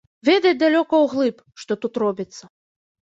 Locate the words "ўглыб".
1.03-1.43